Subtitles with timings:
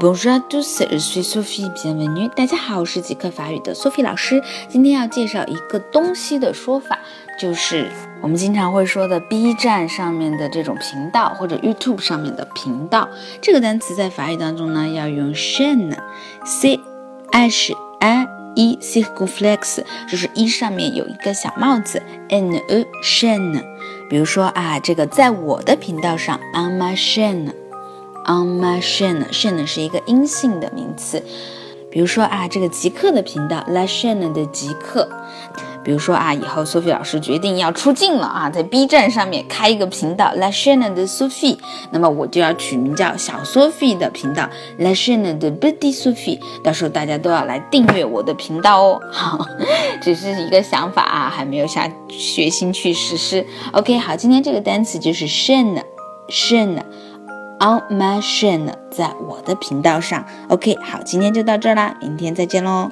[0.00, 1.70] Bonjour à tous, je suis Sophie.
[1.74, 2.30] Bienvenue.
[2.34, 4.42] 大家好，我是极客法语的 Sophie 老师。
[4.66, 6.98] 今天要介绍一个东西的说法，
[7.38, 7.90] 就是
[8.22, 13.06] 我们经常会说的 B 站上面的这种频道，或者 YouTube 上面的频道。
[13.42, 16.80] 这个单词在法语当中呢，要用 chaîne，c
[17.30, 23.62] h a e circumflex，就是一上面有一个小帽子，n e chaîne。
[24.08, 27.52] 比如说啊，这个在我的频道上，on my chaîne。
[28.26, 31.22] On my chaîne，chaîne 是一个阴性的名词。
[31.90, 35.08] 比如说啊，这个极客的频道，la chaîne 的极客。
[35.84, 41.58] 比如说啊，以后 Sophie 老师决定要出镜了啊，在 B 站上面开一个频道，la chaîne de Sophie，
[41.90, 44.48] 那么我就要取名叫小 Sophie 的频道
[44.78, 46.38] ，la chaîne de Petit Sophie。
[46.62, 49.00] 到时候大家都要来订阅我的频道哦。
[49.10, 49.44] 好，
[50.00, 53.44] 只是一个想法啊，还没有下决心去实施。
[53.72, 56.80] OK，好，今天这个单词就是 chaîne，chaîne。
[57.62, 60.24] On my chain，在我的频道上。
[60.48, 62.90] OK，好，今天就到这啦，明天再见喽。